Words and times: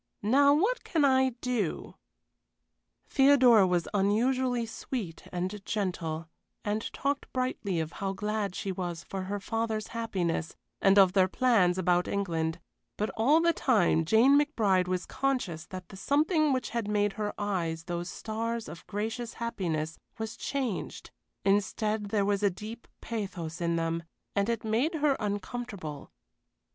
"Now 0.23 0.51
what 0.55 0.83
can 0.83 1.05
I 1.05 1.29
do?" 1.41 1.93
Theodora 3.07 3.67
was 3.67 3.87
unusually 3.93 4.65
sweet 4.65 5.27
and 5.31 5.63
gentle, 5.63 6.27
and 6.65 6.91
talked 6.91 7.31
brightly 7.33 7.79
of 7.79 7.91
how 7.91 8.13
glad 8.13 8.55
she 8.55 8.71
was 8.71 9.03
for 9.03 9.25
her 9.25 9.39
father's 9.39 9.89
happiness, 9.89 10.55
and 10.81 10.97
of 10.97 11.13
their 11.13 11.27
plans 11.27 11.77
about 11.77 12.07
England; 12.07 12.59
but 12.97 13.11
all 13.11 13.41
the 13.41 13.53
time 13.53 14.03
Jane 14.03 14.39
McBride 14.39 14.87
was 14.87 15.05
conscious 15.05 15.67
that 15.67 15.89
the 15.89 15.97
something 15.97 16.51
which 16.51 16.71
had 16.71 16.87
made 16.87 17.13
her 17.13 17.31
eyes 17.37 17.83
those 17.83 18.09
stars 18.09 18.67
of 18.67 18.87
gracious 18.87 19.33
happiness 19.35 19.99
was 20.17 20.35
changed 20.35 21.11
instead 21.45 22.07
there 22.07 22.25
was 22.25 22.41
a 22.41 22.49
deep 22.49 22.87
pathos 23.01 23.61
in 23.61 23.75
them, 23.75 24.01
and 24.35 24.49
it 24.49 24.63
made 24.63 24.95
her 24.95 25.15
uncomfortable. 25.19 26.09